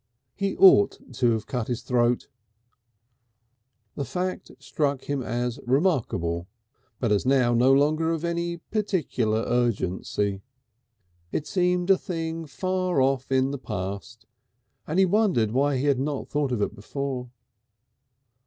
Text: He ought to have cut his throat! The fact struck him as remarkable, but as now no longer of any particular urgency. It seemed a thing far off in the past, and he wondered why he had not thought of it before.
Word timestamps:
He 0.33 0.57
ought 0.57 0.97
to 1.13 1.31
have 1.33 1.45
cut 1.45 1.67
his 1.67 1.83
throat! 1.83 2.27
The 3.93 4.03
fact 4.03 4.49
struck 4.57 5.03
him 5.03 5.21
as 5.21 5.59
remarkable, 5.67 6.47
but 6.99 7.11
as 7.11 7.23
now 7.23 7.53
no 7.53 7.71
longer 7.71 8.09
of 8.09 8.25
any 8.25 8.57
particular 8.57 9.41
urgency. 9.45 10.41
It 11.31 11.45
seemed 11.45 11.91
a 11.91 11.99
thing 11.99 12.47
far 12.47 12.99
off 12.99 13.31
in 13.31 13.51
the 13.51 13.59
past, 13.59 14.25
and 14.87 14.97
he 14.97 15.05
wondered 15.05 15.51
why 15.51 15.77
he 15.77 15.85
had 15.85 15.99
not 15.99 16.29
thought 16.29 16.51
of 16.51 16.63
it 16.63 16.73
before. 16.73 17.29